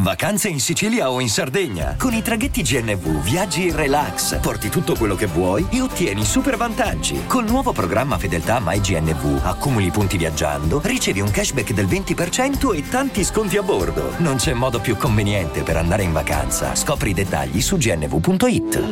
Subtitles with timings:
[0.00, 1.96] Vacanze in Sicilia o in Sardegna.
[1.98, 6.56] Con i traghetti GNV viaggi in relax, porti tutto quello che vuoi e ottieni super
[6.56, 7.26] vantaggi.
[7.26, 13.24] Col nuovo programma Fedeltà MyGNV accumuli punti viaggiando, ricevi un cashback del 20% e tanti
[13.24, 14.12] sconti a bordo.
[14.18, 16.76] Non c'è modo più conveniente per andare in vacanza.
[16.76, 18.82] Scopri i dettagli su gnv.it.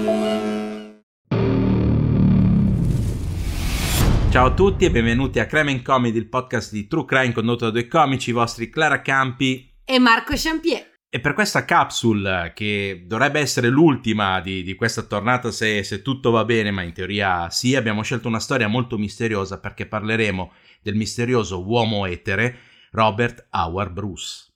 [4.31, 7.71] Ciao a tutti e benvenuti a Crime Comedy, il podcast di True Crime condotto da
[7.71, 10.95] due comici, i vostri Clara Campi e Marco Champier.
[11.17, 16.31] E per questa capsule, che dovrebbe essere l'ultima di, di questa tornata se, se, tutto
[16.31, 20.95] va bene, ma in teoria sì, abbiamo scelto una storia molto misteriosa perché parleremo del
[20.95, 22.59] misterioso uomo etere
[22.91, 24.56] Robert Howard Bruce.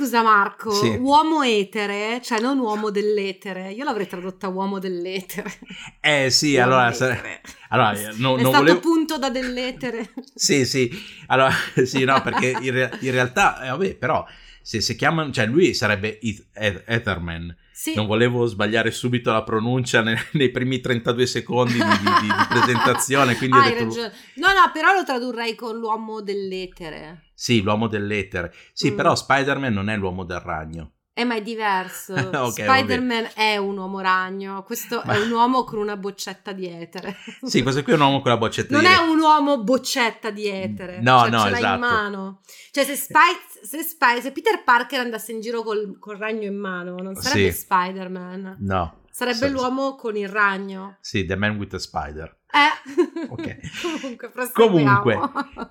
[0.00, 0.96] Scusa Marco, Sì.
[0.98, 5.52] uomo etere, cioè non uomo dell'etere, io l'avrei tradotta uomo dell'etere.
[6.00, 8.80] Eh sì, Uomo allora, sare- allora no- È non stato volevo...
[8.80, 10.10] punto da dell'etere.
[10.34, 10.90] Sì, sì,
[11.26, 11.52] allora,
[11.84, 14.24] sì, no, perché in, re- in realtà, eh, vabbè, però,
[14.62, 17.94] se, se chiamano, cioè lui sarebbe Eth- Eth- Etherman, Sì.
[17.94, 23.36] non volevo sbagliare subito la pronuncia ne- nei, primi 32 secondi di, di- di- presentazione,
[23.36, 24.12] quindi ho Hai detto, ragione.
[24.34, 27.30] No, no, però lo tradurrei con l'uomo dell'etere.
[27.32, 28.96] sì, l'uomo dell'etere, sì, Mm.
[28.96, 32.14] però Spider-Man non è l'uomo del ragno, Eh, ma è diverso.
[32.40, 36.66] Ok, Spider-Man è un uomo ragno, questo Ma- è un uomo con una boccetta di
[36.66, 37.16] etere.
[37.44, 40.30] sì, questo qui è un uomo con la boccetta Non di è un uomo boccetta
[40.30, 41.00] di etere.
[41.00, 41.74] No, cioè, no, ce l'ha esatto.
[41.74, 42.40] in mano.
[42.70, 46.56] Cioè, se, Spy- se, Spy- se Peter Parker andasse in giro col, col ragno in
[46.56, 47.58] mano, non sarebbe Sì.
[47.60, 48.56] Spider-Man.
[48.60, 50.96] No, Sarebbe Sì, l'uomo con il ragno.
[51.00, 52.38] sì, The Man with the Spider.
[52.50, 52.78] Eh.
[53.28, 53.56] Ok.
[53.90, 54.30] Comunque.
[54.52, 55.20] Comunque,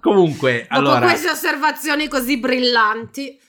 [0.02, 1.00] Comunque, Dopo allora...
[1.08, 3.40] queste osservazioni così brillanti.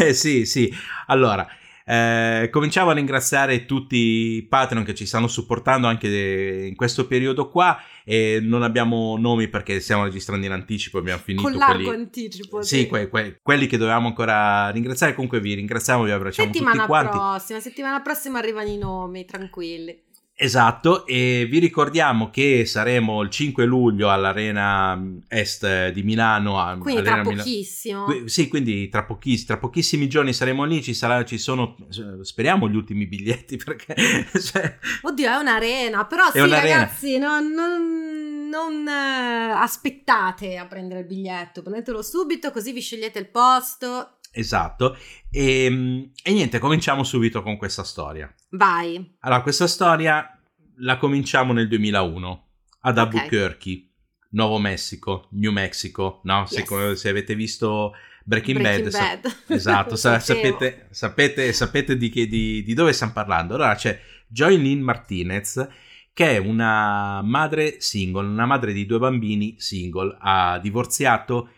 [0.00, 0.72] Eh, sì, sì.
[1.06, 1.46] Allora,
[1.84, 7.06] eh, cominciamo a ringraziare tutti i Patreon che ci stanno supportando anche de- in questo
[7.06, 7.80] periodo qua.
[8.04, 12.00] E non abbiamo nomi perché stiamo registrando in anticipo, abbiamo finito Con largo quelli.
[12.04, 12.62] anticipo.
[12.62, 15.14] Sì, que- que- quelli che dovevamo ancora ringraziare.
[15.14, 17.16] Comunque vi ringraziamo, vi abbracciamo tutti Settimana quanti.
[17.16, 20.06] prossima, settimana prossima arrivano i nomi, tranquilli.
[20.40, 26.60] Esatto, e vi ricordiamo che saremo il 5 luglio all'Arena mh, Est di Milano.
[26.60, 28.04] a- Quindi tra pochissimo.
[28.04, 32.24] Qui- Sì, quindi tra, pochiss- tra pochissimi giorni saremo lì, ci, sarà, ci sono, eh,
[32.24, 33.96] speriamo, gli ultimi biglietti perché...
[34.40, 36.76] cioè, Oddio, è un'arena, però sì, un'arena.
[36.76, 43.18] ragazzi, non, non- non, eh, aspettate a prendere il biglietto, prendetelo subito così vi scegliete
[43.18, 44.17] il posto.
[44.38, 44.96] Esatto,
[45.30, 48.32] e, mh, e niente, cominciamo subito con questa storia.
[48.50, 49.16] Vai.
[49.20, 50.38] Allora, questa storia
[50.78, 52.46] la cominciamo nel 2001
[52.80, 52.98] ad.
[52.98, 53.84] Albuquerque,
[54.30, 56.46] Nuovo Messico, New Mexico, no?
[56.46, 57.00] Se, Yes.
[57.00, 57.94] se avete visto
[58.24, 59.36] Breaking, Breaking Bad, sa- Bad.
[59.56, 63.54] esatto, Lo sa- sapete, sapete, sapete di, che- di- di dove stiamo parlando.
[63.54, 65.66] Allora c'è Joy Lynn Martinez,
[66.12, 71.50] che è una madre single, una madre di due bambini single, ha divorziato,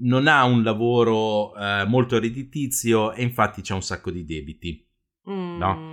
[0.00, 4.86] non ha un lavoro eh, molto redditizio e infatti c'è un sacco di debiti.
[5.28, 5.58] Mm.
[5.58, 5.92] No.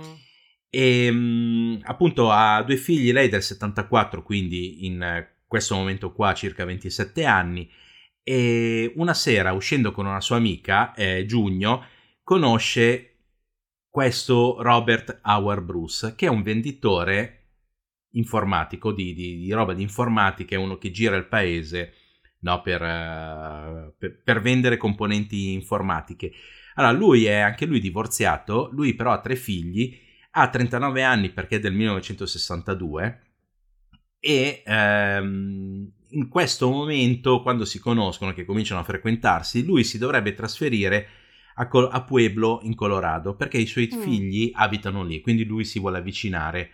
[0.68, 6.64] E mh, appunto ha due figli, lei del 74, quindi in questo momento qua circa
[6.64, 7.70] 27 anni.
[8.22, 11.84] E una sera, uscendo con una sua amica, eh, Giugno,
[12.22, 13.12] conosce
[13.88, 17.32] questo Robert Howard Bruce, che è un venditore
[18.16, 21.92] informatico di, di- di roba di informatica, è uno che gira il paese
[22.40, 26.32] no, per, eh, per- per vendere componenti informatiche.
[26.74, 29.98] Allora, lui è anche lui divorziato, lui però ha tre figli,
[30.32, 33.20] ha 39 anni perché è del 1962
[34.18, 40.34] e ehm, in questo momento, quando si conoscono, che cominciano a frequentarsi, lui si dovrebbe
[40.34, 41.08] trasferire
[41.56, 44.00] a, Col- a Pueblo in Colorado perché i suoi Mm.
[44.00, 46.70] figli abitano lì, quindi lui si vuole avvicinare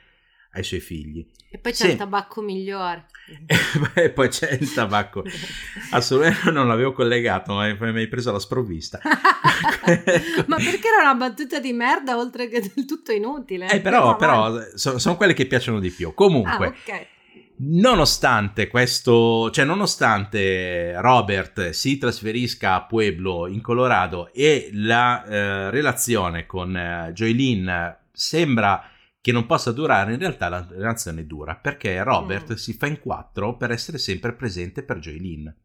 [0.52, 1.26] ai suoi figli.
[1.50, 1.90] E poi c'è Sì.
[1.92, 3.06] il tabacco migliore.
[3.94, 5.22] e poi c'è il tabacco.
[5.92, 9.00] Assolutamente non l'avevo collegato, ma mi hai preso la sprovvista.
[10.46, 13.68] Ma perché era una battuta di merda oltre che del tutto inutile?
[13.70, 16.08] Eh, però, però sono, sono quelle che piacciono di più.
[16.08, 17.06] Ah, Comunque, ok.
[17.64, 26.44] Nonostante questo, cioè nonostante Robert si trasferisca a Pueblo in Colorado e la eh, relazione
[26.46, 28.90] con eh, Joylene sembra
[29.22, 32.56] che non possa durare, in realtà la relazione dura perché Robert mm.
[32.56, 35.56] si fa in quattro per essere sempre presente per Joylene.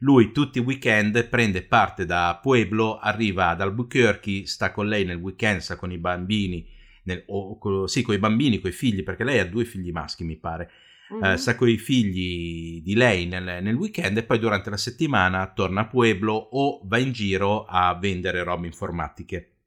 [0.00, 5.18] Lui tutti i weekend prende parte da Pueblo, arriva ad Albuquerque, sta con lei nel
[5.18, 6.68] weekend, sta con i bambini,
[7.04, 10.24] nel, o, sì, con i bambini, con i figli, perché lei ha due figli maschi,
[10.24, 10.70] mi pare.
[11.12, 11.32] Mm-hmm.
[11.32, 15.52] Uh, sta con i figli di lei nel, nel, weekend e poi durante la settimana
[15.52, 19.57] torna a Pueblo o va in giro a vendere robe informatiche.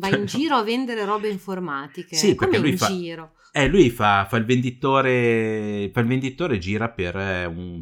[0.00, 2.16] Va in giro a vendere robe informatiche?
[2.16, 3.32] Sì, Come perché lui in fa, giro?
[3.52, 7.80] Eh, lui fa, fa, il venditore, fa il venditore gira per eh, un,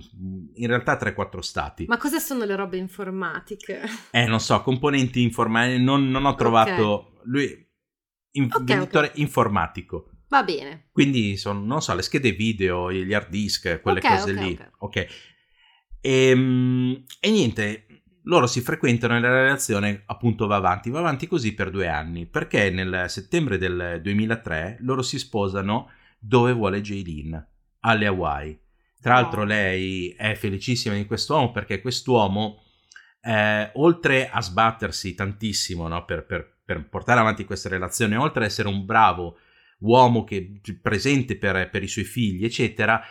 [0.55, 1.85] in realtà 3-4 stati.
[1.87, 3.81] Ma cosa sono le robe informatiche?
[4.11, 6.89] Eh, non so, componenti informatici, non, non, ho trovato...
[6.89, 7.17] Okay.
[7.25, 7.67] Lui,
[8.33, 9.21] in, okay, venditore okay.
[9.21, 10.11] informatico.
[10.29, 10.89] Va bene.
[10.93, 14.59] Quindi sono, non so, le schede video, gli hard disk, quelle cose lì.
[14.79, 14.97] Ok.
[14.97, 17.87] E, ehm, e niente,
[18.29, 22.27] loro si frequentano e la relazione appunto va avanti, va avanti così per due anni,
[22.27, 27.47] perché nel settembre del 2003 loro si sposano dove vuole Jaylin,
[27.81, 28.59] alle Hawaii.
[29.01, 32.63] Tra l'altro lei è felicissima di quest'uomo perché quest'uomo,
[33.23, 38.51] eh, oltre a sbattersi tantissimo no, per, per, per, portare avanti questa relazione, oltre ad
[38.51, 39.39] essere un bravo
[39.81, 43.03] uomo che presente per, per i suoi figli, eccetera,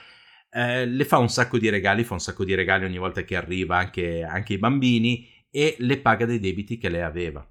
[0.51, 3.35] eh, le fa un sacco di regali, fa un sacco di regali ogni volta che
[3.35, 7.47] arriva anche, anche ai bambini e le paga dei debiti che lei aveva.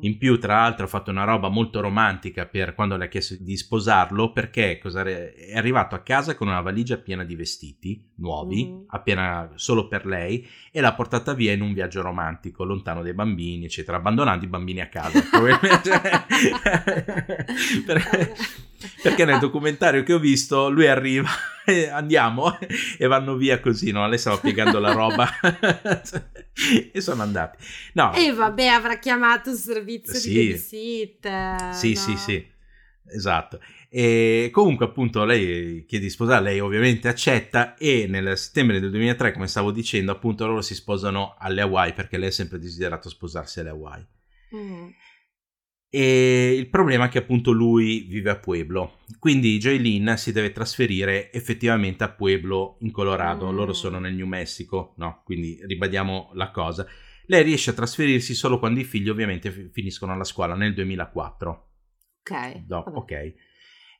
[0.00, 3.36] In più, tra l'altro, ha fatto una roba molto romantica per quando le ha chiesto
[3.38, 8.84] di sposarlo, perché è arrivato a casa con una valigia piena di vestiti nuovi, mm.
[8.88, 13.64] appena solo per lei, e l'ha portata via in un viaggio romantico, lontano dai bambini,
[13.64, 15.20] eccetera, abbandonando i bambini a casa.
[17.86, 18.34] perché,
[19.02, 21.28] perché nel documentario che ho visto lui arriva
[21.92, 22.56] andiamo
[22.96, 24.06] e vanno via così, no?
[24.08, 25.28] Lei stava piegando la roba
[26.92, 27.64] e sono andati.
[27.94, 28.12] No.
[28.14, 30.28] E vabbè, avrà chiamato il servizio sì.
[30.28, 31.74] di babysitter.
[31.74, 32.00] Sì, no?
[32.00, 32.46] sì, sì,
[33.06, 33.60] esatto.
[33.90, 39.32] E comunque appunto lei chiede di sposare, lei ovviamente accetta e nel settembre del 2003,
[39.32, 43.60] come stavo dicendo, appunto loro si sposano alle Hawaii perché lei ha sempre desiderato sposarsi
[43.60, 44.06] alle Hawaii.
[44.54, 44.88] Mm.
[45.90, 51.32] E il problema è che appunto lui vive a Pueblo, quindi Joylin si deve trasferire
[51.32, 53.54] effettivamente a Pueblo in Colorado, mm.
[53.54, 56.86] loro sono nel New Mexico, no, quindi ribadiamo la cosa.
[57.26, 61.70] Lei riesce a trasferirsi solo quando i figli ovviamente finiscono la scuola nel 2004.
[62.20, 62.64] Ok.
[62.66, 63.34] No, ok.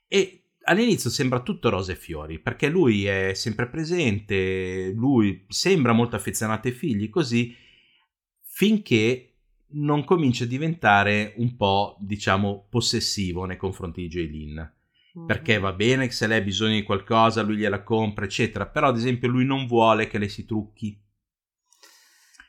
[0.06, 6.16] E all'inizio sembra tutto rose e fiori, perché lui è sempre presente, lui sembra molto
[6.16, 7.54] affezionato ai figli, così
[8.42, 9.27] finché
[9.70, 14.54] non comincia a diventare un po', diciamo, possessivo nei confronti di Jaylin.
[15.18, 15.26] Mm-hmm.
[15.26, 18.66] Perché va bene che se lei ha bisogno di qualcosa, lui gliela compra, eccetera.
[18.66, 21.00] Però, ad esempio, lui non vuole che lei si trucchi.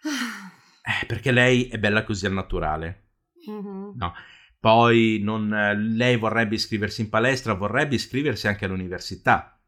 [0.02, 3.10] Eh, perché lei è bella così al naturale.
[3.50, 3.92] Mm-hmm.
[3.96, 4.14] No.
[4.60, 5.48] Poi non,
[5.96, 9.62] lei vorrebbe iscriversi in palestra, vorrebbe iscriversi anche all'università.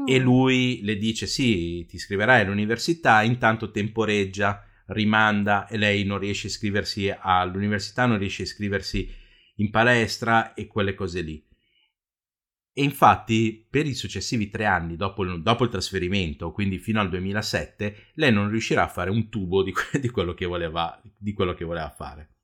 [0.00, 0.04] Mm.
[0.06, 6.46] E lui le dice: Sì, ti iscriverai all'università, intanto temporeggia rimanda e lei non riesce
[6.46, 9.08] a iscriversi all'università, non riesce a iscriversi
[9.56, 11.44] in palestra e quelle cose lì.
[12.72, 17.08] E infatti per i successivi tre anni dopo il, dopo il, trasferimento, quindi fino al
[17.08, 21.54] 2007, lei non riuscirà a fare un tubo di, di, quello, che voleva, di quello
[21.54, 22.34] che voleva fare.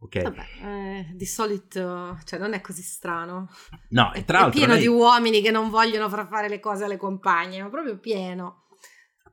[0.00, 0.22] Ok?
[0.22, 3.48] Vabbè, eh, di solito, cioè non è così strano.
[3.88, 4.60] No, è, tra l'altro...
[4.60, 4.82] È pieno lei...
[4.82, 8.67] di uomini che non vogliono far fare le cose alle compagne, ma proprio pieno.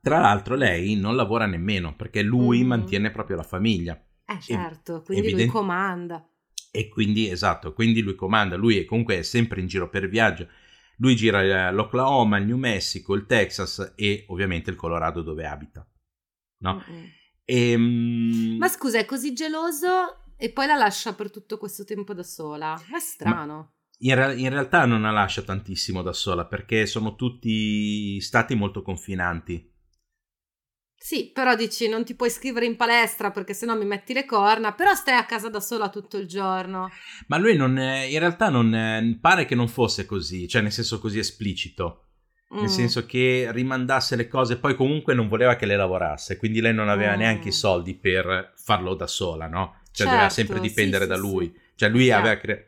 [0.06, 2.66] Tra l'altro lei non lavora nemmeno perché lui mm.
[2.68, 4.00] mantiene proprio la famiglia.
[4.24, 6.30] Eh certo, quindi Evident- lui comanda.
[6.70, 10.46] E quindi, esatto, quindi lui comanda, lui è comunque sempre in giro per viaggio.
[10.98, 15.84] Lui gira l'Oklahoma, il New Mexico, il Texas e ovviamente il Colorado dove abita.
[16.58, 16.84] No?
[17.44, 18.58] E, um...
[18.60, 22.80] Ma scusa, è così geloso e poi la lascia per tutto questo tempo da sola?
[22.94, 23.72] È strano.
[23.98, 28.82] In, re- in, realtà non la lascia tantissimo da sola perché sono tutti stati molto
[28.82, 29.74] confinanti.
[30.98, 34.72] Sì, però dici non ti puoi iscrivere in palestra perché sennò mi metti le corna,
[34.72, 36.90] però stai a casa da sola tutto il giorno.
[37.28, 40.72] Ma lui non è, in realtà non è, pare che non fosse così, cioè nel
[40.72, 42.02] senso così esplicito.
[42.54, 42.60] Mm.
[42.60, 46.72] Nel senso che rimandasse le cose, poi comunque non voleva che lei lavorasse, quindi lei
[46.72, 47.18] non aveva mm.
[47.18, 49.80] neanche i soldi per farlo da sola, no?
[49.84, 51.52] Cioè certo, doveva sempre dipendere sì, da lui.
[51.52, 51.60] Sì.
[51.76, 52.18] Cioè lui yeah.
[52.18, 52.64] aveva creato...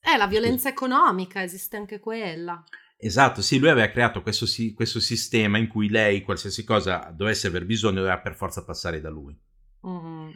[0.00, 2.62] Eh, la violenza economica, esiste anche quella.
[3.04, 7.66] Esatto, sì, lui aveva creato questo, questo, sistema in cui lei, qualsiasi cosa dovesse aver
[7.66, 9.36] bisogno, doveva per forza passare da lui.
[9.84, 10.30] Mm-hmm.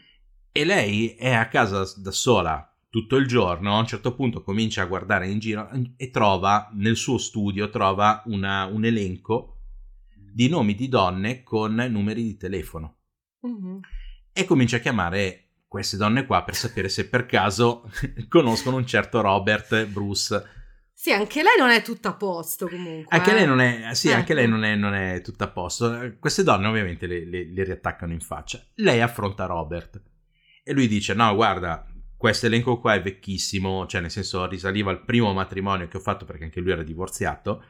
[0.51, 4.83] E lei è a casa da sola tutto il giorno, a un certo punto comincia
[4.83, 9.59] a guardare in giro e trova nel suo studio trova una, un elenco
[10.15, 12.97] di nomi di donne con numeri di telefono
[13.43, 13.81] Mhm.
[14.33, 17.89] e comincia a chiamare queste donne qua per sapere se per caso
[18.29, 20.56] conoscono un certo Robert Bruce.
[20.99, 23.15] Sì, anche lei non è tutta a posto comunque.
[23.15, 23.35] Anche eh.
[23.35, 24.41] lei non è, sì, anche Ecco.
[24.41, 26.17] lei non è, non è tutta a posto.
[26.19, 28.65] Queste donne ovviamente le, le- le riattaccano in faccia.
[28.77, 30.01] Lei affronta Robert
[30.65, 31.87] e lui dice: No, guarda,
[32.17, 36.25] questo elenco qua è vecchissimo, cioè nel senso risaliva al primo matrimonio che ho fatto
[36.25, 37.65] perché anche lui era divorziato.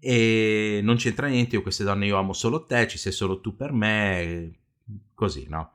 [0.00, 3.54] E non c'entra niente, io queste donne io amo solo te, ci sei solo tu
[3.54, 4.52] per me,
[5.14, 5.74] così, no?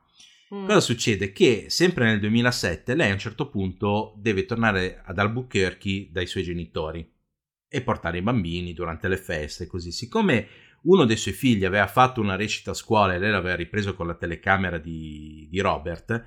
[0.54, 0.66] Mm.
[0.66, 1.32] Cosa succede?
[1.32, 6.42] Che sempre nel 2007 lei a un certo punto deve tornare ad Albuquerque dai suoi
[6.42, 7.08] genitori
[7.68, 9.92] e portare i bambini durante le feste, così.
[9.92, 10.48] Siccome
[10.82, 14.08] uno dei suoi figli aveva fatto una recita a scuola e lei l'aveva ripreso con
[14.08, 16.26] la telecamera di, di Robert,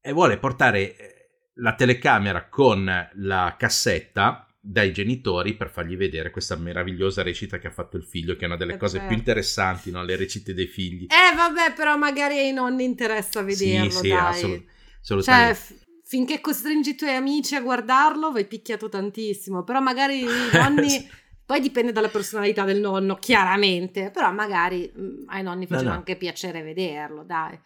[0.00, 1.14] e vuole portare eh,
[1.54, 7.70] la telecamera con la cassetta dai genitori per fargli vedere questa meravigliosa recita che ha
[7.70, 9.06] fatto il figlio, che è una delle Eh, cose certo.
[9.08, 10.02] più interessanti, no?
[10.04, 11.06] le recite dei figli.
[11.06, 14.26] Eh, vabbè, però magari ai nonni interessa vederlo, sì, sì, dai.
[14.28, 15.54] assolut- Cioè, assolutamente.
[15.54, 19.64] f- finché costringi i tuoi amici a guardarlo, vai picchiato tantissimo.
[19.64, 21.08] Però magari i nonni.
[21.46, 24.10] Poi dipende dalla personalità del nonno, chiaramente.
[24.10, 25.96] Però magari mm, ai nonni No, faceva no.
[25.96, 27.58] anche piacere vederlo, dai.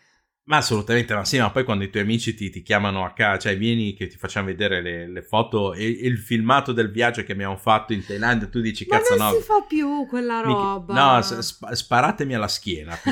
[0.44, 3.38] Ma assolutamente, ma sì, ma poi quando i tuoi amici ti, ti chiamano a casa,
[3.38, 7.22] cioè vieni che ti facciamo vedere le, le foto e, e il filmato del viaggio
[7.22, 9.34] che abbiamo fatto in Thailandia, tu dici Ma cazzo non no.
[9.38, 10.94] si fa più quella mica- roba.
[11.16, 12.98] No, sp- sparatemi alla schiena.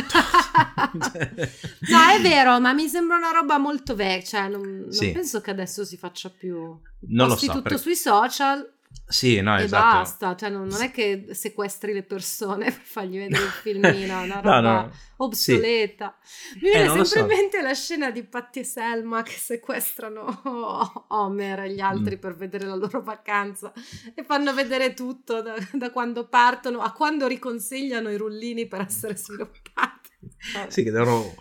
[0.93, 4.41] no, è vero, ma mi sembra una roba molto vecchia.
[4.41, 5.13] Cioè, non, non Sì.
[5.13, 6.57] penso che adesso si faccia più.
[7.09, 8.69] Non lo Posti so, tutto per- sui social
[9.11, 9.97] Sì, no, e esatto.
[9.99, 10.37] basta.
[10.37, 14.41] Cioè, non, non è che sequestri le persone per fargli vedere il filmino, una No,
[14.41, 14.91] roba no.
[15.17, 16.17] obsoleta.
[16.63, 17.19] Mi Eh, viene lo sempre so.
[17.21, 22.19] in mente la scena di Patti e Selma che sequestrano Homer e gli altri Mm.
[22.21, 23.73] per vedere la loro vacanza
[24.15, 29.17] e fanno vedere tutto da, da quando partono a quando riconsigliano i rullini per essere
[29.17, 30.09] sviluppati.
[30.69, 31.35] Sì, che devono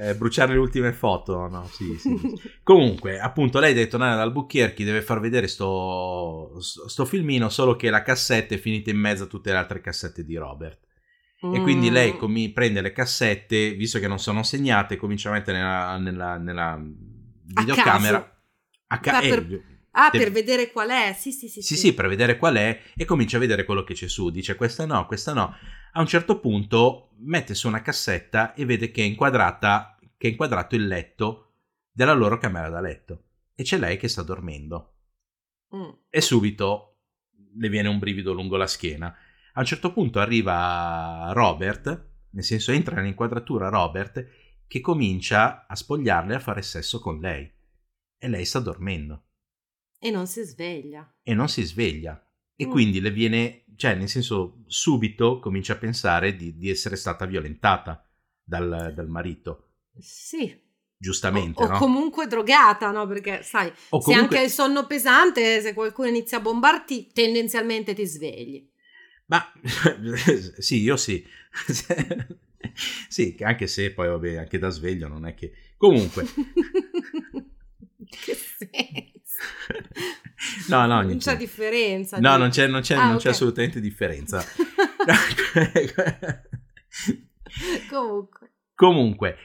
[0.00, 1.48] eh, bruciare le ultime foto.
[1.48, 2.14] No, sì, sì.
[2.62, 7.90] Comunque, appunto, lei deve tornare ad Albuquerque, deve far vedere sto, sto, filmino, solo che
[7.90, 10.84] la cassetta è finita in mezzo a tutte le altre cassette di Robert.
[11.38, 11.92] E quindi Mm.
[11.92, 16.36] lei comi- prende le cassette, visto che non sono segnate, comincia a mettere nella, nella-
[16.38, 16.82] nella
[17.44, 18.40] videocamera.
[18.88, 19.62] A ca- eh, per-
[19.98, 21.14] Ah, deve- per vedere qual è?
[21.18, 21.62] Sì, sì, sì.
[21.62, 24.28] sì, sì, per vedere qual è e comincia a vedere quello che c'è su.
[24.30, 25.54] Dice questa no, questa no.
[25.96, 30.30] A un certo punto mette su una cassetta e vede che è inquadrata, che è
[30.30, 31.54] inquadrato il letto
[31.90, 33.22] della loro camera da letto.
[33.54, 34.96] E c'è lei che sta dormendo.
[35.74, 35.88] Mm.
[36.10, 36.98] E subito
[37.54, 39.06] le viene un brivido lungo la schiena.
[39.54, 44.28] A un certo punto arriva Robert, nel senso entra nell'inquadratura Robert,
[44.66, 47.50] che comincia a spogliarle e a fare sesso con lei.
[48.18, 49.28] E lei sta dormendo
[49.98, 51.10] E non si sveglia.
[51.22, 52.22] e non si sveglia.
[52.56, 52.70] E Mm.
[52.70, 58.02] quindi le viene, cioè nel senso subito comincia a pensare di, di essere stata violentata
[58.42, 60.58] dal, dal marito, Sì.
[60.96, 61.78] giustamente, o, o no?
[61.78, 63.06] comunque drogata, no?
[63.06, 67.92] Perché sai, O se comunque- anche il sonno pesante, se qualcuno inizia a bombarti, tendenzialmente
[67.94, 68.66] ti svegli.
[69.26, 69.44] Ma
[70.58, 71.22] sì, io sì.
[73.08, 75.52] sì, anche se poi vabbè, anche da sveglio non è che...
[75.76, 76.24] Comunque,
[78.08, 79.14] che senso?
[80.68, 82.16] no, no, non c'è differenza.
[82.18, 82.40] No, dico.
[82.40, 83.34] non c'è, non c'è, Ah, non c'è ok.
[83.34, 84.44] assolutamente differenza.
[87.90, 88.50] Comunque.
[88.74, 89.36] Comunque,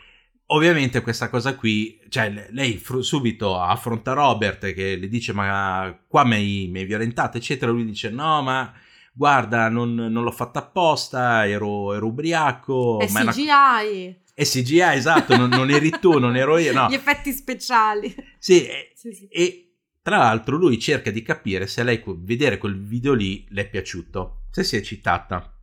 [0.48, 5.98] ovviamente questa cosa qui, cioè le- lei fr- subito affronta Robert che le dice ma
[6.08, 8.74] qua mi hai, violentato eccetera, lui dice no ma
[9.14, 14.46] guarda non, non l'ho fatta apposta, ero, ero ubriaco, È ma è una- CGI, è
[14.46, 16.88] CGI esatto, non, non eri tu, non ero io, no.
[16.90, 18.14] gli effetti speciali.
[18.40, 19.28] Sì, e, Sì, sì.
[19.28, 23.62] e tra l'altro lui cerca di capire se a lei vedere quel video lì le
[23.62, 25.56] è piaciuto, se si è eccitata.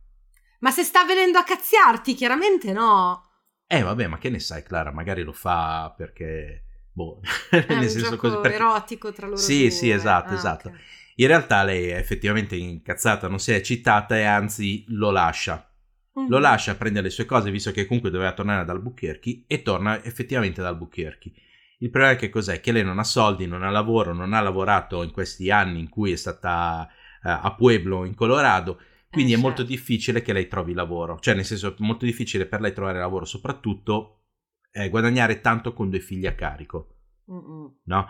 [0.59, 3.23] Ma se sta venendo a cazziarti, chiaramente no.
[3.67, 6.63] Eh vabbè, ma che ne sai Clara, magari lo fa perché...
[6.91, 7.21] Boh,
[7.51, 8.55] È nel un senso gioco perché...
[8.57, 9.69] erotico tra loro Sì, due.
[9.71, 10.67] sì, esatto, Ah, esatto.
[10.69, 10.75] ok.
[11.15, 15.68] In realtà lei è effettivamente incazzata, non si è eccitata e anzi lo lascia.
[16.13, 16.27] Mhm.
[16.29, 20.03] Lo lascia, prende le sue cose, visto che comunque doveva tornare ad Albuquerque, e torna
[20.03, 21.31] effettivamente ad Albuquerque.
[21.79, 22.59] Il problema è che cos'è?
[22.59, 25.89] Che lei non ha soldi, non ha lavoro, non ha lavorato in questi anni in
[25.89, 26.87] cui è stata
[27.23, 29.71] eh, a Pueblo, in Colorado, quindi Eh, è molto certo.
[29.71, 31.19] difficile che lei trovi lavoro.
[31.19, 34.25] Cioè, nel senso, è molto difficile per lei trovare lavoro, soprattutto
[34.71, 36.95] eh, guadagnare tanto con due figli a carico
[37.31, 37.79] Mm-mm.
[37.85, 38.07] no?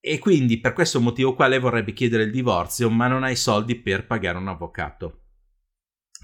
[0.00, 3.36] E quindi per questo motivo qua lei vorrebbe chiedere il divorzio, ma non ha i
[3.36, 5.25] soldi per pagare un avvocato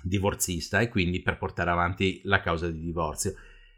[0.02, 3.34] divorzista e quindi per portare avanti la causa di divorzio.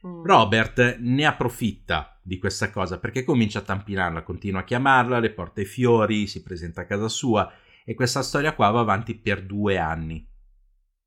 [0.07, 0.23] Mm.
[0.25, 5.61] Robert ne approfitta di questa cosa perché comincia a tampinarla, continua a chiamarla, le porta
[5.61, 7.51] i fiori, si presenta a casa sua
[7.85, 10.27] e questa storia qua va avanti per due anni,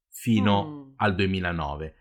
[0.09, 0.93] fino Mm.
[0.97, 1.95] al 2009.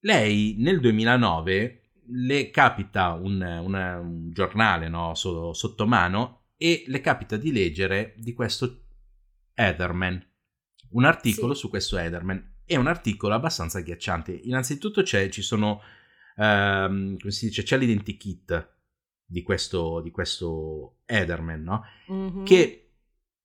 [0.00, 1.78] Lei nel 2009
[2.14, 8.14] le capita un, una- un giornale no, so- sotto mano e le capita di leggere
[8.16, 8.80] di questo
[9.54, 10.24] Etherman,
[10.90, 11.60] un articolo Sì.
[11.60, 12.50] su questo Etherman.
[12.64, 14.32] È un articolo abbastanza agghiacciante.
[14.32, 15.80] Innanzitutto c'è, ci sono,
[16.36, 18.76] ehm, come si dice, c'è l'identikit
[19.24, 21.82] di questo, di questo Etherman, no?
[22.08, 22.44] Mhm.
[22.44, 22.92] Che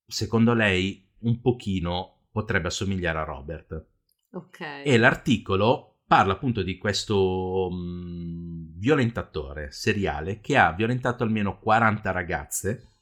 [0.06, 3.86] secondo lei un pochino potrebbe assomigliare a Robert.
[4.32, 4.60] Ok.
[4.84, 12.97] E l'articolo parla appunto di questo mm, violentatore seriale che ha violentato almeno 40 ragazze,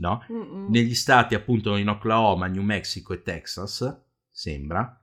[0.00, 0.24] no?
[0.30, 0.66] Mm-mm.
[0.70, 5.00] Negli stati appunto in Oklahoma, New Mexico e Texas, sembra.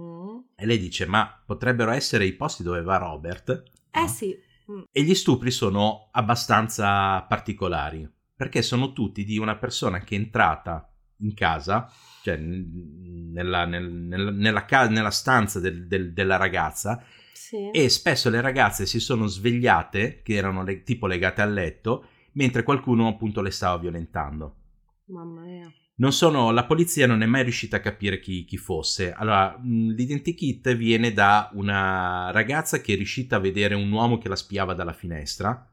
[0.00, 0.38] Mm.
[0.56, 3.62] E lei dice, ma potrebbero essere i posti dove va Robert?
[3.90, 4.06] Eh no?
[4.08, 4.36] sì.
[4.70, 4.82] Mm.
[4.90, 10.92] E gli stupri sono abbastanza particolari, perché sono tutti di una persona che è entrata
[11.22, 11.90] in casa,
[12.22, 17.02] cioè nella, nel- nel- nella ca- nella stanza del- del- della ragazza,
[17.32, 17.70] Sì.
[17.70, 22.62] e spesso le ragazze si sono svegliate, che erano le- tipo legate al letto, mentre
[22.62, 24.54] qualcuno appunto le stava violentando.
[25.06, 25.72] Mamma mia.
[25.96, 29.12] Non sono, la polizia non è mai riuscita a capire chi, chi fosse.
[29.12, 34.36] Allora, l'identikit viene da una ragazza che è riuscita a vedere un uomo che la
[34.36, 35.68] spiava dalla finestra,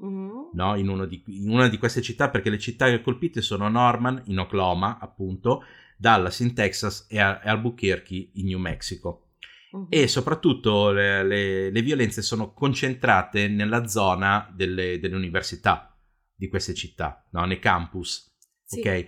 [0.00, 0.50] Mhm.
[0.54, 0.74] no?
[0.76, 4.98] in, di- in una di queste città, perché le città colpite sono Norman, in Oklahoma,
[5.00, 5.62] appunto,
[5.96, 9.28] Dallas, in Texas, e, e Albuquerque, in New Mexico.
[9.72, 9.86] Mhm.
[9.90, 15.92] E soprattutto le, le- le violenze sono concentrate nella zona delle, delle università
[16.38, 17.44] di queste città, no?
[17.44, 18.32] nei campus.
[18.64, 18.78] Sì.
[18.78, 19.06] Ok?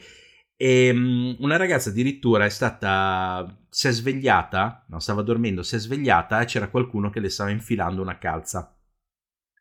[0.57, 3.57] E mm, una ragazza addirittura è stata.
[3.71, 7.51] si è svegliata, no, stava dormendo, si è svegliata e c'era qualcuno che le stava
[7.51, 8.77] infilando una calza.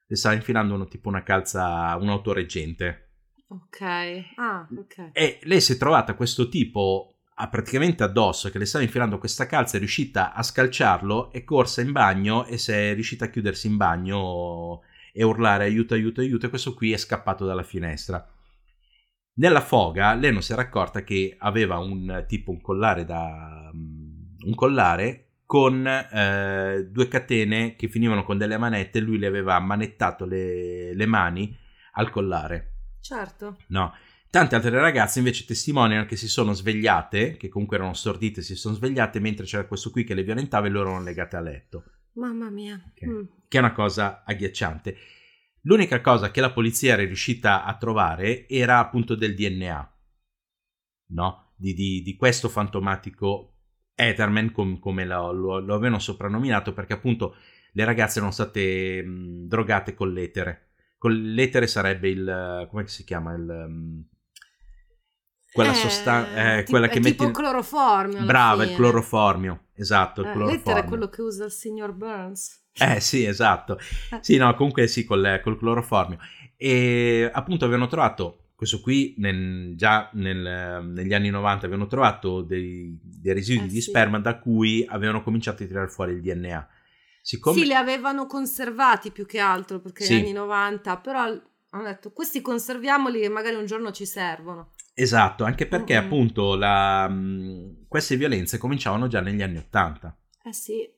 [0.08, 3.12] Le stava infilando uno, tipo una calza, un autoreggente.
[3.50, 3.82] Ok.
[4.36, 5.12] Ah, ok.
[5.14, 9.46] E lei si è trovata questo tipo a- praticamente addosso che le stava infilando questa
[9.46, 13.68] calza, è riuscita a scalciarlo, è corsa in bagno e si è riuscita a chiudersi
[13.68, 18.26] in bagno e urlare aiuto, aiuto, aiuto e questo qui è scappato dalla finestra.
[19.36, 24.20] Nella foga lei non si era accorta che aveva un tipo un collare da mm,
[24.46, 29.60] un collare con eh, due catene che finivano con delle manette e lui le aveva
[29.60, 31.58] manettato le, le mani
[31.94, 32.74] al collare.
[33.02, 33.58] Certo.
[33.70, 33.94] No.
[34.30, 38.76] Tante altre ragazze invece testimoniano che si sono svegliate, che comunque erano stordite, si sono
[38.76, 42.50] svegliate mentre c'era questo qui che le violentava e loro erano legate a letto, Mamma
[42.50, 42.76] mia.
[42.92, 43.06] Ok.
[43.06, 43.22] Mm.
[43.48, 44.96] che è una cosa agghiacciante.
[45.64, 49.94] L'unica cosa che la polizia era riuscita a trovare era appunto del DNA,
[51.08, 51.52] no?
[51.56, 53.56] Di, di- di questo fantomatico
[53.96, 57.36] Etherman, com- come lo, lo- lo avevano soprannominato, perché appunto
[57.74, 60.68] le ragazze erano state mh, drogate con l'etere.
[60.98, 62.68] Con l'etere sarebbe il...
[62.70, 63.34] come si chiama?
[63.34, 63.42] Il...
[63.44, 64.06] mh,
[65.52, 66.58] quella Eh, sostanza...
[66.58, 67.36] tipo- quella è che tipo metti...
[67.36, 68.18] cloroformio.
[68.18, 69.64] alla Brava, il cloroformio.
[69.76, 70.58] Esatto, il Eh, cloroformio.
[70.66, 72.58] L'etere è quello che usa il signor Burns.
[72.74, 73.78] Eh sì, esatto.
[74.12, 74.20] Eh.
[74.22, 76.18] Sì, no, comunque sì, col, col cloroformio.
[76.56, 82.98] E appunto avevano trovato, questo qui nel- già nel- negli anni 90 avevano trovato dei,
[83.02, 83.90] dei residui Eh, di sì.
[83.90, 86.68] sperma da cui avevano cominciato a tirare fuori il DNA.
[87.22, 87.58] Siccome...
[87.60, 90.14] Sì, li avevano conservati più che altro perché Sì.
[90.14, 94.72] negli anni 90, però hanno detto questi conserviamoli che magari un giorno ci servono.
[95.02, 96.04] Esatto, anche perché Mm-mm.
[96.04, 100.18] appunto la- mh, queste violenze cominciavano già negli anni 80.
[100.44, 100.90] Eh sì.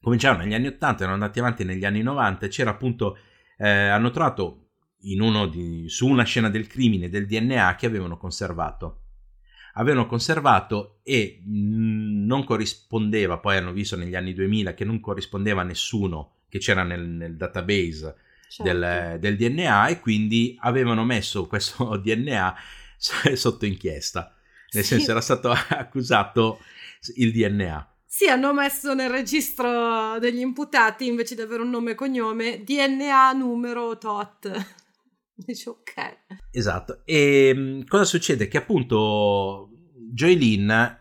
[0.00, 3.18] cominciarono negli anni 80, erano andati avanti negli anni 90, c'era appunto,
[3.58, 4.70] eh, hanno trovato
[5.02, 9.00] in uno di, su una scena del crimine del DNA che avevano conservato.
[9.74, 15.60] Avevano conservato e mh, non corrispondeva, poi hanno visto negli anni 2000 che non corrispondeva
[15.60, 18.16] a nessuno che c'era nel, nel database
[18.48, 18.62] certo.
[18.62, 22.54] del, del DNA e quindi avevano messo questo DNA
[23.34, 24.34] sotto inchiesta.
[24.72, 24.94] Nel Sì.
[24.94, 26.60] senso era stato accusato
[27.16, 27.88] il DNA.
[28.06, 33.32] Sì, hanno messo nel registro degli imputati invece di avere un nome e cognome DNA
[33.32, 34.50] numero tot.
[35.34, 36.16] Dice ok.
[36.50, 37.02] Esatto.
[37.04, 38.48] E mh, cosa succede?
[38.48, 39.70] Che appunto
[40.12, 40.98] Joylin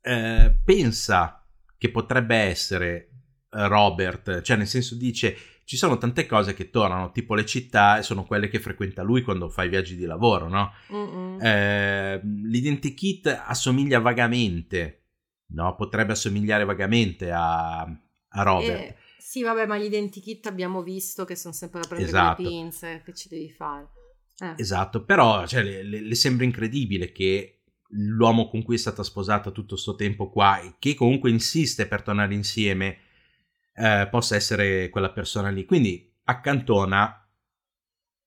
[0.00, 1.46] eh, pensa
[1.78, 3.04] che potrebbe essere
[3.50, 5.36] Robert, cioè nel senso dice
[5.68, 9.50] ci sono tante cose che tornano, tipo le città sono quelle che frequenta lui quando
[9.50, 10.72] fa i viaggi di lavoro, no?
[11.42, 15.08] Eh, l'identikit assomiglia vagamente,
[15.48, 15.74] no?
[15.74, 18.80] Potrebbe assomigliare vagamente a, a Robert.
[18.80, 22.40] Eh, sì, vabbè, ma gli identikit abbiamo visto che sono sempre da prendere Esatto.
[22.40, 23.88] le pinze, che ci devi fare?
[24.38, 24.54] Eh.
[24.56, 29.50] Esatto, però cioè, le, le- le sembra incredibile che l'uomo con cui è stata sposata
[29.50, 33.00] tutto questo tempo qua, e che comunque insiste per tornare insieme,
[33.78, 35.64] eh, possa essere quella persona lì.
[35.64, 37.22] Quindi accantona.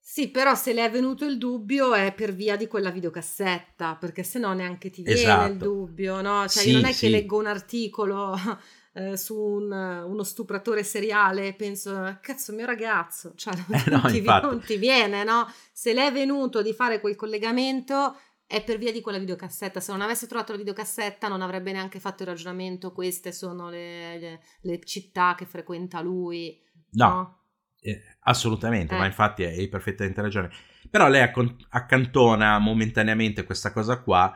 [0.04, 4.24] Sì, però se le è venuto il dubbio è per via di quella videocassetta, perché
[4.24, 5.52] se no neanche ti viene Esatto.
[5.52, 6.48] il dubbio, no?
[6.50, 7.00] Cioè, Sì, io non è sì.
[7.06, 8.36] che leggo un articolo
[8.94, 14.12] eh, su un- uno stupratore seriale e penso, cazzo, mio ragazzo, cioè, Eh, no, non,
[14.12, 14.46] ti, infatti.
[14.48, 15.48] non ti viene, no?
[15.72, 18.18] Se le è venuto di fare quel collegamento
[18.52, 19.80] è per via di quella videocassetta.
[19.80, 24.20] Se non avesse trovato la videocassetta non avrebbe neanche fatto il ragionamento, queste sono le,
[24.20, 26.60] le- le città che frequenta lui.
[26.92, 27.44] No,
[27.80, 28.98] eh, assolutamente, Eh.
[28.98, 30.50] ma infatti hai perfettamente ragione.
[30.90, 31.30] Però lei
[31.70, 34.34] accantona momentaneamente questa cosa qua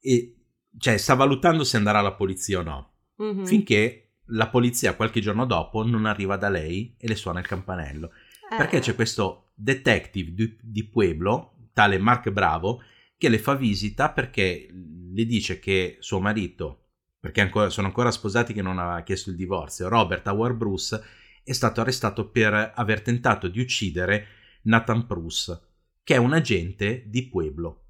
[0.00, 0.36] e
[0.76, 2.92] cioè sta valutando se andare alla polizia o no.
[3.16, 3.46] Mhm.
[3.46, 8.10] Finché la polizia qualche giorno dopo non arriva da lei e le suona il campanello.
[8.56, 8.80] Perché Eh.
[8.80, 12.82] c'è questo detective di, di Pueblo, tale Mark Bravo,
[13.16, 18.52] che le fa visita perché le dice che suo marito, perché ancora- sono ancora sposati
[18.52, 21.02] che non aveva chiesto il divorzio, Robert Howard Bruce,
[21.42, 24.26] è stato arrestato per aver tentato di uccidere
[24.62, 25.60] Nathan Bruce,
[26.02, 27.84] che è un agente di Pueblo.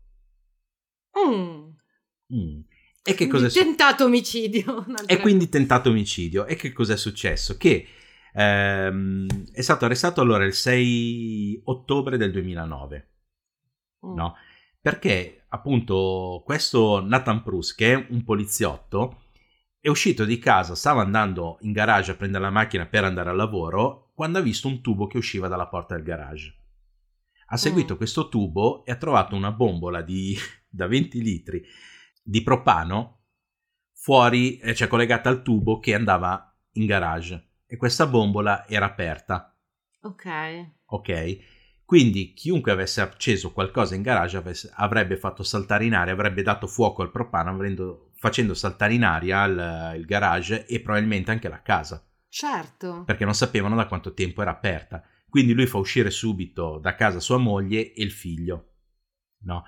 [1.18, 1.70] Mm.
[2.34, 2.60] Mm.
[3.06, 3.66] E che cosa è successo?
[3.66, 4.86] Tentato omicidio.
[5.06, 6.46] E quindi tentato omicidio.
[6.46, 7.56] E che cos'è successo?
[7.56, 7.86] Che
[8.32, 13.08] ehm, è stato arrestato allora il 6 ottobre del 2009,
[14.06, 14.14] Mm.
[14.14, 14.34] no?
[14.84, 19.22] Perché appunto questo Nathan Bruce, che è un poliziotto,
[19.80, 23.36] è uscito di casa, stava andando in garage a prendere la macchina per andare al
[23.36, 26.54] lavoro, quando ha visto un tubo che usciva dalla porta del garage.
[27.46, 27.96] Ha seguito Mm.
[27.96, 30.36] questo tubo e ha trovato una bombola di,
[30.68, 31.64] da 20 litri
[32.22, 33.22] di propano
[33.94, 37.52] fuori, eh, cioè collegata al tubo che andava in garage.
[37.66, 39.58] E questa bombola era aperta,
[40.02, 40.26] Ok.
[40.84, 41.38] ok?
[41.94, 46.66] Quindi chiunque avesse acceso qualcosa in garage avesse- avrebbe fatto saltare in aria, avrebbe dato
[46.66, 51.62] fuoco al propano, avendo- facendo saltare in aria il, il garage e probabilmente anche la
[51.62, 53.04] casa Certo.
[53.04, 55.04] perché non sapevano da quanto tempo era aperta.
[55.28, 58.72] Quindi lui fa uscire subito da casa sua moglie e il figlio.
[59.44, 59.62] No?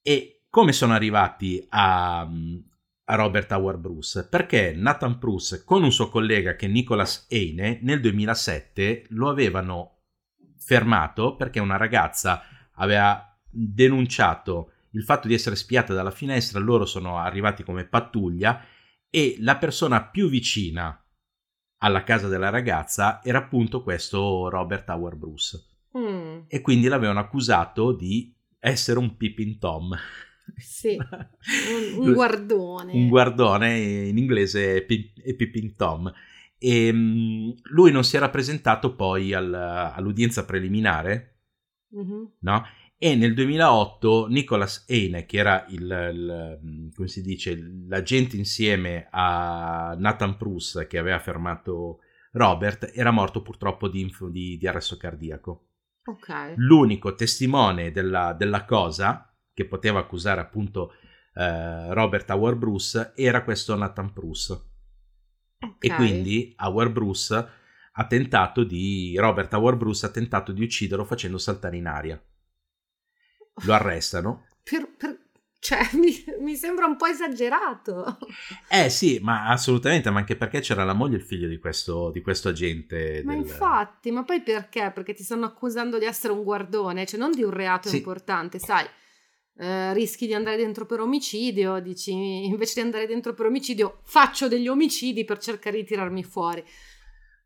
[0.00, 4.26] E come sono arrivati a, a Robert Howard Bruce?
[4.26, 9.96] Perché Nathan Bruce con un suo collega che è Nicholas Eine nel 2007 lo avevano
[10.68, 12.42] fermato perché una ragazza
[12.74, 18.62] aveva denunciato il fatto di essere spiata dalla finestra, loro sono arrivati come pattuglia
[19.08, 21.02] e la persona più vicina
[21.78, 25.62] alla casa della ragazza era appunto questo Robert Howard Bruce
[25.96, 29.96] Mm, e quindi l'avevano accusato di essere un peeping tom
[30.54, 30.96] sì.
[31.00, 32.92] Un, un guardone.
[32.92, 36.12] un guardone in inglese è pi- è peeping tom
[36.58, 41.36] e mm, lui non si era presentato poi al- all'udienza preliminare
[41.90, 42.32] Mhm.
[42.40, 42.64] no?
[42.98, 47.56] E nel 2008 Nicholas Eine, che era il, il- come si dice,
[47.88, 52.00] l'agente insieme a Nathan Bruce che aveva fermato
[52.32, 55.68] Robert, era morto purtroppo di, di- di arresto cardiaco.
[56.06, 56.54] Ok.
[56.56, 60.92] L'unico testimone della, della cosa che poteva accusare appunto
[61.34, 64.67] eh, Robert Howard Bruce era questo Nathan Bruce.
[65.80, 67.48] E quindi Howard Bruce
[67.92, 69.16] ha tentato di.
[69.18, 72.22] Robert Howard Bruce ha tentato di ucciderlo facendo saltare in aria.
[73.64, 74.46] Lo arrestano.
[74.62, 75.18] Per- per-
[75.60, 78.18] Cioè, mi, mi sembra un po' esagerato.
[78.68, 82.10] Eh sì, ma assolutamente, ma anche perché c'era la moglie e il figlio di questo,
[82.12, 83.22] di questo agente.
[83.24, 84.92] Ma del- infatti, ma poi perché?
[84.94, 87.96] Perché ti stanno accusando di essere un guardone, cioè non di un reato Sì.
[87.96, 88.86] importante, sai.
[89.58, 92.12] Eh, rischi di andare dentro per omicidio, dici
[92.46, 96.64] invece di andare dentro per omicidio faccio degli omicidi per cercare di tirarmi fuori.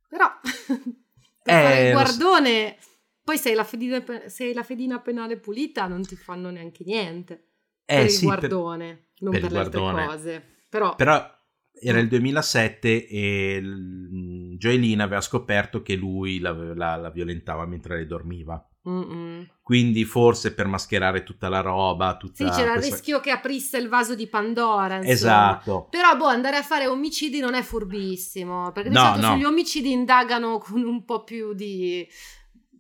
[0.09, 0.27] Però
[1.43, 2.77] per Eh, fare il guardone,
[3.25, 7.47] poi sei la, fedina, se hai la fedina penale pulita non ti fanno neanche niente.
[7.85, 10.07] Eh per il sì, per- guardone, non per per, le altre guardone.
[10.07, 10.43] cose.
[10.69, 11.41] Però, Però
[11.75, 12.03] era Mm.
[12.03, 18.07] il 2007 e l- Joelyn aveva scoperto che lui la, la- la violentava mentre lei
[18.07, 18.65] dormiva.
[18.89, 19.49] Mm-mm.
[19.63, 23.79] Quindi forse per mascherare tutta la roba, tutta Sì, c'era il questa- rischio che aprisse
[23.79, 24.97] il vaso di Pandora.
[24.97, 25.11] Insomma.
[25.13, 25.87] Esatto.
[25.89, 28.73] Però, boh, andare a fare omicidi non è furbissimo.
[28.73, 29.33] Perché di No, solito no.
[29.35, 32.05] sugli omicidi indagano con un po' più di,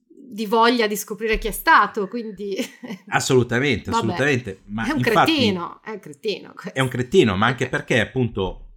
[0.08, 2.08] di voglia di scoprire chi è stato.
[2.08, 2.56] Quindi
[3.08, 4.02] Assolutamente, Vabbè.
[4.04, 4.62] assolutamente.
[4.66, 5.80] Ma è un infatti cretino.
[5.84, 6.54] È un cretino.
[6.72, 8.70] È un cretino, ma anche perché appunto...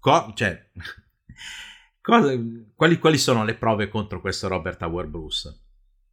[0.00, 0.70] co- cioè,
[2.00, 2.32] cosa-
[2.74, 5.58] quali, quali sono le prove contro questo Robert Howard Bruce?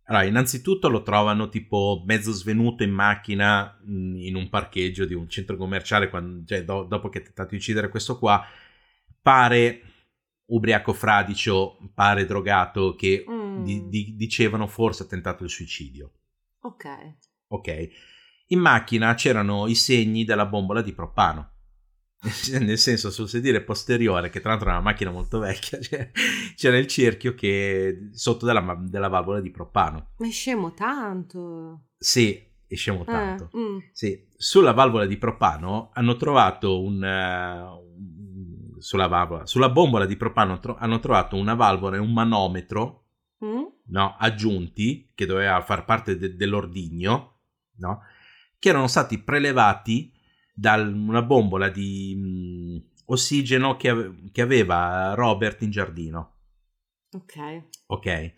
[0.09, 5.27] Allora, innanzitutto lo trovano tipo mezzo svenuto in macchina mh, in un parcheggio di un
[5.29, 8.45] centro commerciale quando- cioè, do- dopo che ha tentato di uccidere questo qua.
[9.21, 9.81] Pare
[10.45, 13.63] ubriaco fradicio, pare drogato, che Mm.
[13.63, 16.11] di- di- dicevano forse ha tentato il suicidio.
[16.61, 16.85] Ok.
[17.47, 17.89] Ok.
[18.47, 21.55] In macchina c'erano i segni della bombola di propano.
[22.59, 26.11] nel senso sul sedile posteriore, che tra l'altro è una macchina molto vecchia, c'è,
[26.55, 30.11] c'era il cerchio che sotto della, della valvola di propano.
[30.17, 31.87] Ma è scemo tanto.
[31.97, 33.49] Sì, è scemo tanto.
[33.53, 33.77] Eh, mm.
[33.91, 37.03] Sì, sulla valvola di propano hanno trovato un...
[37.03, 42.13] eh, un- sulla, valvola, sulla bombola di propano tro- hanno trovato una valvola e un
[42.13, 43.01] manometro
[43.43, 43.65] Mm?
[43.89, 47.41] no, aggiunti che doveva far parte de- dell'ordigno,
[47.77, 48.01] no,
[48.57, 50.11] che erano stati prelevati
[50.59, 56.33] da una bombola di mh, ossigeno che, ave- che aveva Robert in giardino.
[57.11, 57.63] Ok.
[57.87, 58.33] Ok,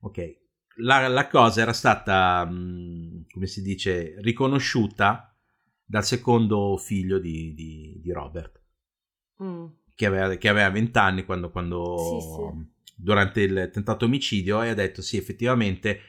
[0.00, 0.38] ok.
[0.82, 5.32] La, la cosa era stata, mh, come si dice, riconosciuta
[5.84, 8.58] dal secondo figlio di, di- di Robert,
[9.42, 9.66] Mm.
[9.94, 12.92] che aveva, che aveva 20 anni quando, quando- Sì, sì.
[12.96, 16.00] durante il tentato omicidio e ha detto sì, effettivamente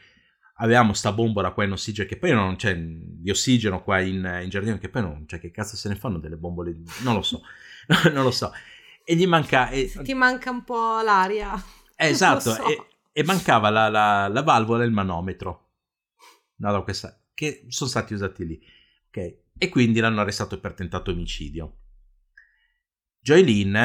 [0.61, 4.49] avevamo sta bombola qua in ossigeno, che poi non c'è di ossigeno qua in, in
[4.49, 7.21] giardino, che poi non, cioè che cazzo se ne fanno delle bombole, di- non lo
[7.21, 7.41] so,
[8.13, 8.51] non lo so.
[9.03, 9.69] E gli manca...
[9.69, 11.53] e- Ti manca un po' l'aria.
[11.95, 12.65] eh, esatto, so.
[12.67, 15.69] e, e mancava la, la- la valvola e il manometro.
[16.57, 18.61] No, da questa, che sono stati usati lì.
[19.07, 21.77] Ok, E quindi l'hanno arrestato per tentato omicidio.
[23.19, 23.75] Joy Lynn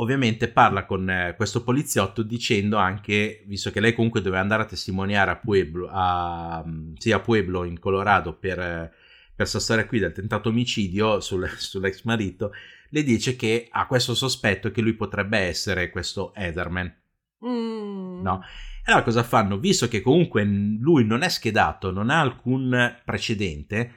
[0.00, 4.66] ovviamente parla con eh, questo poliziotto dicendo anche, visto che lei comunque doveva andare a
[4.66, 9.86] testimoniare a Pueblo, a, mm, sì, a Pueblo in Colorado per, eh, per questa storia
[9.86, 12.52] qui del tentato omicidio sul- sull'ex marito,
[12.90, 16.92] le dice che ha questo sospetto che lui potrebbe essere questo Ederman.
[17.44, 18.22] Mm.
[18.22, 18.42] No.
[18.84, 19.58] E allora cosa fanno?
[19.58, 23.92] Visto che comunque lui non è schedato, non ha alcun precedente,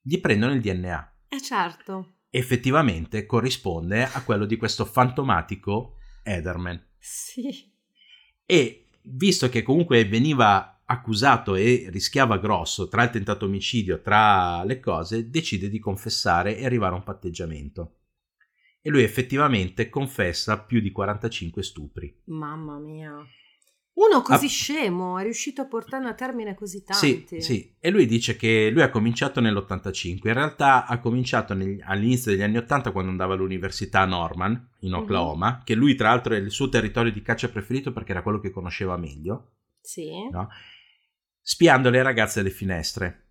[0.00, 1.12] gli prendono il DNA.
[1.28, 2.14] Eh certo.
[2.30, 6.80] Effettivamente corrisponde a quello di questo fantomatico Ederman.
[6.98, 7.72] Sì.
[8.46, 14.80] E visto che comunque veniva accusato e rischiava grosso tra il tentato omicidio, tra le
[14.80, 17.96] cose, decide di confessare e arrivare a un patteggiamento.
[18.80, 22.22] E lui effettivamente confessa più di 45 stupri.
[22.26, 23.24] Mamma mia.
[23.94, 24.48] Uno così Ah.
[24.48, 27.42] scemo è riuscito a portarne a termine così Sì, tanti.
[27.42, 32.30] sì, e lui dice che lui ha cominciato nell'85, in realtà ha cominciato negli- all'inizio
[32.30, 34.98] degli anni 80 quando andava all'università a Norman, in Mhm.
[34.98, 38.38] Oklahoma, che lui tra l'altro è il suo territorio di caccia preferito perché era quello
[38.38, 40.08] che conosceva meglio, Sì.
[40.30, 40.48] no?
[41.42, 43.28] spiando le ragazze alle finestre.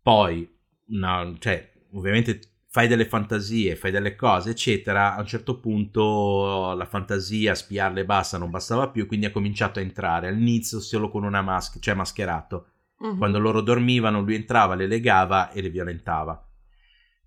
[0.00, 0.48] Poi,
[0.86, 2.40] no, cioè, ovviamente
[2.78, 8.04] fai delle fantasie, fai delle cose, eccetera, a un certo punto la fantasia, spiarle e
[8.04, 11.94] basta, non bastava più, quindi ha cominciato a entrare, all'inizio solo con una maschera, cioè
[11.94, 12.66] mascherato.
[13.00, 13.18] Mhm.
[13.18, 16.40] Quando loro dormivano, lui entrava, le legava e le violentava.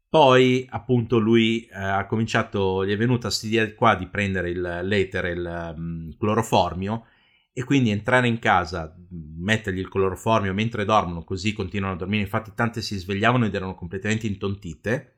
[0.08, 5.32] Poi, appunto, lui eh, ha cominciato, gli è venuta quest'idea qua di prendere il l'etere,
[5.32, 7.08] il mm, cloroformio,
[7.52, 12.24] e quindi entrare in casa, mm, mettergli il cloroformio mentre dormono, così continuano a dormire.
[12.24, 15.16] Infatti, tante si svegliavano ed erano completamente intontite,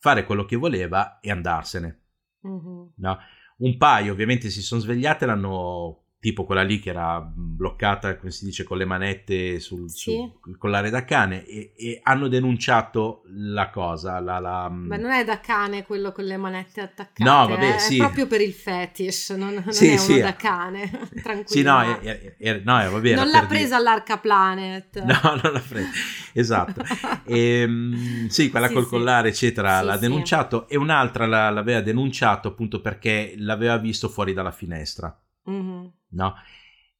[0.00, 2.00] fare quello che voleva e andarsene.
[2.40, 2.92] Mhm.
[2.96, 3.18] No?
[3.58, 8.44] Un paio ovviamente si sono svegliate, l'hanno tipo quella lì che era bloccata, come si
[8.44, 10.12] dice, con le manette sul, Sì.
[10.42, 14.20] sul collare da cane e, e hanno denunciato la cosa.
[14.20, 17.24] La, la- Ma non è da cane quello con le manette attaccate.
[17.24, 17.94] No, vabbè, eh, sì.
[17.96, 20.90] È proprio per il fetish, non, non Sì, è uno da cane.
[21.22, 21.46] Tranquillo.
[21.46, 24.98] Sì, no, è- è- è- no, vabbè, non l'ha per dire- presa all'Arca Planet.
[25.02, 25.88] No, non l'ha presa.
[26.34, 26.82] Esatto.
[27.24, 33.34] Ehm, sì, quella col collare, eccetera, l'ha denunciato e un'altra la- l'aveva denunciato appunto perché
[33.38, 35.18] l'aveva visto fuori dalla finestra.
[35.44, 35.92] Mhm.
[36.10, 36.34] No?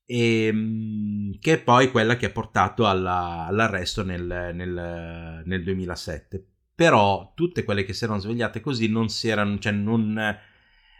[0.04, 6.44] E, che è poi quella che ha portato alla- all'arresto nel, nel- nel 2007.
[6.74, 10.18] Però tutte quelle che si erano svegliate così non si erano, cioè non,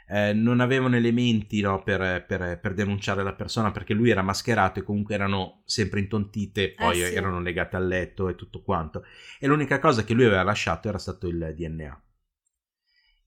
[0.09, 4.81] eh, non avevano elementi no, per, per- per denunciare la persona perché lui era mascherato
[4.81, 7.14] e comunque erano sempre intontite, poi Eh sì.
[7.14, 9.05] erano legate al letto e tutto quanto.
[9.38, 12.01] E l'unica cosa che lui aveva lasciato era stato il DNA.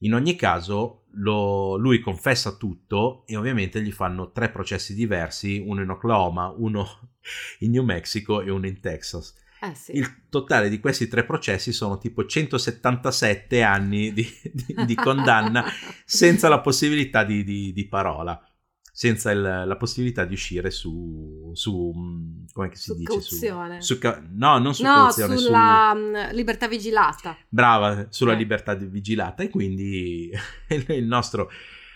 [0.03, 5.81] In ogni caso, lo- lui confessa tutto e ovviamente gli fanno tre processi diversi, uno
[5.81, 6.87] in Oklahoma, uno
[7.59, 9.33] in New Mexico e uno in Texas.
[9.61, 9.95] Eh sì.
[9.95, 15.63] Il totale di questi tre processi sono tipo 177 anni di, di- di condanna
[16.03, 18.37] senza la possibilità di, di- di parola,
[18.95, 23.11] senza il- la possibilità di uscire su, su mm, come si Su dice?
[23.11, 23.81] cauzione.
[23.81, 27.35] Su, su no, non su no, cauzione, su- sulla mm, libertà vigilata.
[27.49, 28.35] brava sulla Eh.
[28.35, 30.29] libertà vigilata e quindi
[30.89, 31.49] il nostro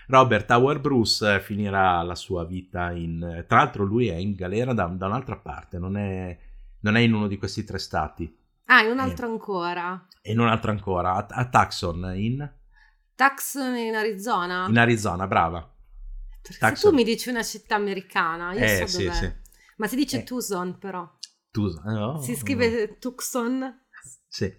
[0.07, 4.73] Robert Howard Bruce eh, finirà la sua vita in tra l'altro lui è in galera
[4.73, 6.35] da, da un'altra parte non è,
[6.79, 8.35] non è in uno di questi tre stati
[8.69, 10.07] Ah, in un altro ancora.
[10.21, 12.51] è in un altro ancora a, a Tucson in,
[13.15, 14.65] Tucson in Arizona.
[14.67, 15.69] in Arizona brava
[16.53, 16.75] Tucson.
[16.75, 19.15] se tu mi dici una città americana, io Eh, so sì, dov'è.
[19.15, 19.33] sì.
[19.77, 20.23] Ma si dice Eh.
[20.23, 21.09] Tucson però.
[21.51, 23.85] tu oh, Si scrive Tucson.
[24.27, 24.53] sì.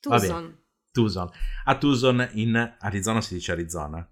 [0.00, 0.62] Tucson.
[0.90, 1.30] Tucson.
[1.64, 4.08] A Tucson in Arizona si dice Arizona.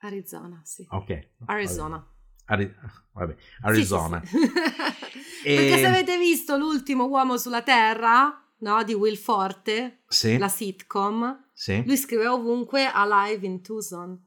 [0.00, 0.86] Arizona, sì.
[0.90, 1.30] Ok.
[1.46, 2.06] Arizona.
[2.46, 2.74] Ari-
[3.12, 4.22] vabbè, Arizona.
[4.24, 4.46] Sì, sì,
[5.42, 5.54] sì.
[5.54, 10.04] Perché se avete visto l'ultimo uomo sulla Terra, no, di Will Forte,
[10.38, 11.50] la sitcom,
[11.84, 14.26] lui scrive ovunque Alive in Tucson.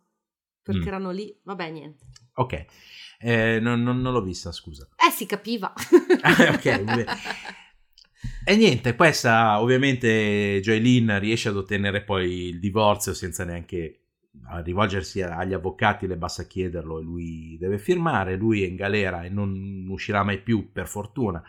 [0.72, 0.94] Perché Mm.
[0.94, 1.36] erano lì.
[1.44, 2.06] Vabbè, niente.
[2.36, 2.66] Ok.
[3.20, 4.88] Eh, non, non- non l'ho vista, scusa.
[4.96, 5.74] Eh, si capiva.
[6.54, 7.06] Ok.
[8.44, 13.98] E niente, questa ovviamente Joylene riesce ad ottenere poi il divorzio senza neanche
[14.64, 19.30] rivolgersi agli avvocati, le basta chiederlo e lui deve firmare, lui è in galera e
[19.30, 21.44] non uscirà mai più per fortuna.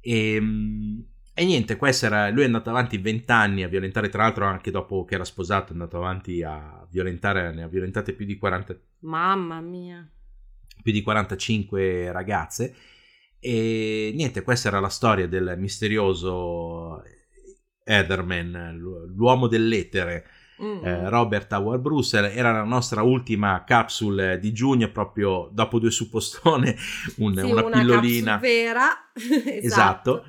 [0.00, 0.98] E, mm,
[1.34, 4.70] e niente, questo era, lui è andato avanti 20 anni a violentare, tra l'altro anche
[4.70, 8.76] dopo che era sposato è andato avanti a violentare, ne ha violentate più di 40,
[9.00, 10.06] Mamma mia.
[10.82, 12.74] più di 45 ragazze.
[13.40, 17.02] E niente, questa era la storia del misterioso
[17.84, 20.26] Etherman, l'u- l'uomo dell'etere,
[20.62, 20.84] Mm.
[20.84, 22.26] eh, Robert Howard Brussel.
[22.26, 26.76] Era la nostra ultima capsule di giugno, proprio dopo due suppostone,
[27.16, 28.32] un- Sì, una, pillolina.
[28.38, 28.88] capsule vera.
[29.16, 29.66] esatto.
[29.66, 30.24] Esatto.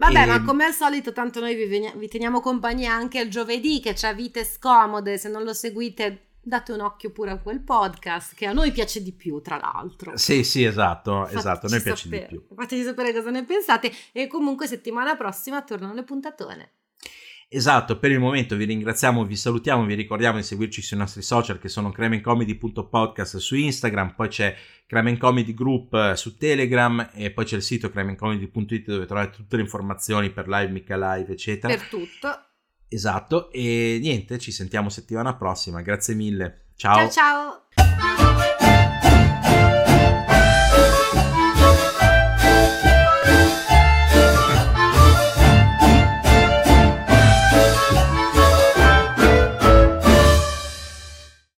[0.00, 3.80] Vabbè, E- ma come al solito, tanto noi vi, vi teniamo compagnia anche il giovedì,
[3.80, 5.18] che c'ha vite scomode.
[5.18, 9.02] Se non lo seguite, date un occhio pure a quel podcast, che a noi piace
[9.02, 10.16] di più, tra l'altro.
[10.16, 12.56] Sì, sì, esatto, Fateci esatto, a noi piace sapere- di più.
[12.56, 13.92] Fateci sapere cosa ne pensate.
[14.12, 16.72] E comunque, settimana prossima tornano le puntatone.
[17.52, 21.58] Esatto, per il momento vi ringraziamo, vi salutiamo, vi ricordiamo di seguirci sui nostri social
[21.58, 24.54] che sono cremencomedy.podcast su Instagram, poi c'è
[24.86, 29.56] Cremen Comedy Group eh, su Telegram e poi c'è il sito cremencomedy.it dove trovate tutte
[29.56, 31.74] le informazioni per live, mica live, eccetera.
[31.74, 32.28] Per tutto.
[32.86, 36.66] Esatto, e niente, ci sentiamo settimana prossima, grazie mille.
[36.76, 37.10] ciao.
[37.10, 38.19] ciao.